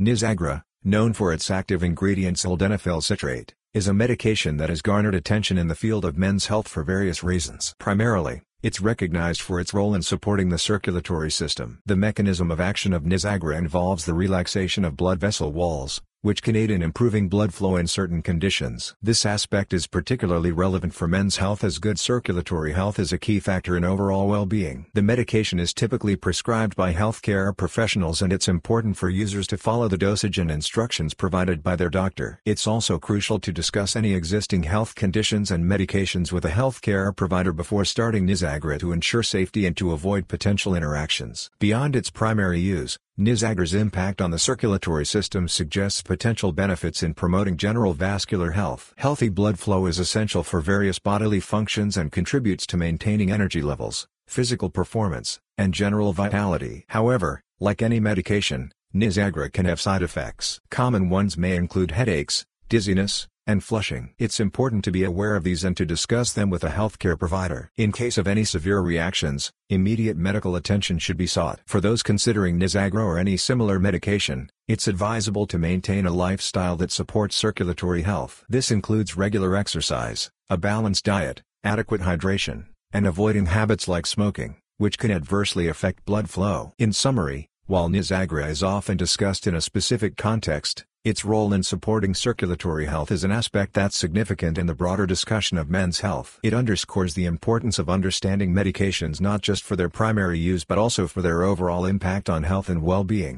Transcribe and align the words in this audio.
Nizagara, 0.00 0.62
known 0.84 1.12
for 1.12 1.32
its 1.32 1.50
active 1.50 1.82
ingredient 1.82 2.36
sildenafil 2.36 3.02
citrate, 3.02 3.52
is 3.74 3.88
a 3.88 3.92
medication 3.92 4.56
that 4.56 4.68
has 4.68 4.80
garnered 4.80 5.16
attention 5.16 5.58
in 5.58 5.66
the 5.66 5.74
field 5.74 6.04
of 6.04 6.16
men's 6.16 6.46
health 6.46 6.68
for 6.68 6.84
various 6.84 7.24
reasons. 7.24 7.74
Primarily, 7.80 8.42
it's 8.62 8.80
recognized 8.80 9.40
for 9.40 9.58
its 9.58 9.74
role 9.74 9.96
in 9.96 10.02
supporting 10.02 10.50
the 10.50 10.58
circulatory 10.58 11.32
system. 11.32 11.80
The 11.84 11.96
mechanism 11.96 12.52
of 12.52 12.60
action 12.60 12.92
of 12.92 13.02
Nizagara 13.02 13.58
involves 13.58 14.04
the 14.04 14.14
relaxation 14.14 14.84
of 14.84 14.96
blood 14.96 15.18
vessel 15.18 15.52
walls, 15.52 16.00
which 16.22 16.42
can 16.42 16.56
aid 16.56 16.70
in 16.70 16.82
improving 16.82 17.28
blood 17.28 17.54
flow 17.54 17.76
in 17.76 17.86
certain 17.86 18.22
conditions. 18.22 18.94
This 19.00 19.24
aspect 19.24 19.72
is 19.72 19.86
particularly 19.86 20.52
relevant 20.52 20.94
for 20.94 21.06
men's 21.06 21.36
health 21.36 21.62
as 21.62 21.78
good 21.78 21.98
circulatory 21.98 22.72
health 22.72 22.98
is 22.98 23.12
a 23.12 23.18
key 23.18 23.40
factor 23.40 23.76
in 23.76 23.84
overall 23.84 24.28
well-being. 24.28 24.86
The 24.94 25.02
medication 25.02 25.60
is 25.60 25.72
typically 25.72 26.16
prescribed 26.16 26.76
by 26.76 26.92
healthcare 26.92 27.56
professionals 27.56 28.20
and 28.20 28.32
it's 28.32 28.48
important 28.48 28.96
for 28.96 29.08
users 29.08 29.46
to 29.48 29.56
follow 29.56 29.88
the 29.88 29.98
dosage 29.98 30.38
and 30.38 30.50
instructions 30.50 31.14
provided 31.14 31.62
by 31.62 31.76
their 31.76 31.90
doctor. 31.90 32.40
It's 32.44 32.66
also 32.66 32.98
crucial 32.98 33.38
to 33.40 33.52
discuss 33.52 33.94
any 33.94 34.14
existing 34.14 34.64
health 34.64 34.94
conditions 34.94 35.50
and 35.50 35.64
medications 35.64 36.32
with 36.32 36.44
a 36.44 36.50
healthcare 36.50 37.14
provider 37.14 37.52
before 37.52 37.84
starting 37.84 38.26
Nizagara 38.26 38.78
to 38.80 38.92
ensure 38.92 39.22
safety 39.22 39.66
and 39.66 39.76
to 39.76 39.92
avoid 39.92 40.28
potential 40.28 40.74
interactions. 40.74 41.50
Beyond 41.58 41.94
its 41.94 42.10
primary 42.10 42.60
use, 42.60 42.98
Nizagara's 43.18 43.74
impact 43.74 44.20
on 44.20 44.30
the 44.30 44.38
circulatory 44.38 45.04
system 45.04 45.48
suggests 45.48 46.02
potential 46.02 46.52
benefits 46.52 47.02
in 47.02 47.14
promoting 47.14 47.56
general 47.56 47.92
vascular 47.92 48.52
health. 48.52 48.94
Healthy 48.96 49.28
blood 49.30 49.58
flow 49.58 49.86
is 49.86 49.98
essential 49.98 50.44
for 50.44 50.60
various 50.60 51.00
bodily 51.00 51.40
functions 51.40 51.96
and 51.96 52.12
contributes 52.12 52.64
to 52.68 52.76
maintaining 52.76 53.32
energy 53.32 53.60
levels, 53.60 54.06
physical 54.28 54.70
performance, 54.70 55.40
and 55.56 55.74
general 55.74 56.12
vitality. 56.12 56.84
However, 56.90 57.42
like 57.58 57.82
any 57.82 57.98
medication, 57.98 58.70
Nizagara 58.94 59.52
can 59.52 59.66
have 59.66 59.80
side 59.80 60.02
effects. 60.02 60.60
Common 60.70 61.10
ones 61.10 61.36
may 61.36 61.56
include 61.56 61.90
headaches, 61.90 62.46
dizziness, 62.68 63.26
and 63.48 63.64
flushing. 63.64 64.10
It's 64.18 64.40
important 64.40 64.84
to 64.84 64.92
be 64.92 65.04
aware 65.04 65.34
of 65.34 65.42
these 65.42 65.64
and 65.64 65.74
to 65.78 65.86
discuss 65.86 66.32
them 66.32 66.50
with 66.50 66.62
a 66.62 66.68
healthcare 66.68 67.18
provider. 67.18 67.70
In 67.76 67.92
case 67.92 68.18
of 68.18 68.28
any 68.28 68.44
severe 68.44 68.80
reactions, 68.80 69.50
immediate 69.70 70.18
medical 70.18 70.54
attention 70.54 70.98
should 70.98 71.16
be 71.16 71.26
sought. 71.26 71.60
For 71.66 71.80
those 71.80 72.02
considering 72.02 72.60
Nizagara 72.60 73.04
or 73.04 73.18
any 73.18 73.38
similar 73.38 73.80
medication, 73.80 74.50
it's 74.68 74.86
advisable 74.86 75.46
to 75.46 75.58
maintain 75.58 76.04
a 76.06 76.12
lifestyle 76.12 76.76
that 76.76 76.92
supports 76.92 77.36
circulatory 77.36 78.02
health. 78.02 78.44
This 78.50 78.70
includes 78.70 79.16
regular 79.16 79.56
exercise, 79.56 80.30
a 80.50 80.58
balanced 80.58 81.06
diet, 81.06 81.42
adequate 81.64 82.02
hydration, 82.02 82.66
and 82.92 83.06
avoiding 83.06 83.46
habits 83.46 83.88
like 83.88 84.06
smoking, 84.06 84.56
which 84.76 84.98
can 84.98 85.10
adversely 85.10 85.68
affect 85.68 86.04
blood 86.04 86.28
flow. 86.28 86.74
In 86.78 86.92
summary, 86.92 87.48
while 87.66 87.88
Nizagara 87.88 88.48
is 88.48 88.62
often 88.62 88.96
discussed 88.96 89.46
in 89.46 89.54
a 89.54 89.60
specific 89.60 90.16
context, 90.16 90.84
its 91.04 91.24
role 91.24 91.52
in 91.52 91.62
supporting 91.62 92.12
circulatory 92.12 92.86
health 92.86 93.12
is 93.12 93.22
an 93.22 93.30
aspect 93.30 93.72
that's 93.72 93.96
significant 93.96 94.58
in 94.58 94.66
the 94.66 94.74
broader 94.74 95.06
discussion 95.06 95.56
of 95.56 95.70
men's 95.70 96.00
health. 96.00 96.40
It 96.42 96.52
underscores 96.52 97.14
the 97.14 97.24
importance 97.24 97.78
of 97.78 97.88
understanding 97.88 98.52
medications 98.52 99.20
not 99.20 99.40
just 99.40 99.62
for 99.62 99.76
their 99.76 99.88
primary 99.88 100.40
use 100.40 100.64
but 100.64 100.76
also 100.76 101.06
for 101.06 101.22
their 101.22 101.44
overall 101.44 101.84
impact 101.84 102.28
on 102.28 102.42
health 102.42 102.68
and 102.68 102.82
well-being. 102.82 103.36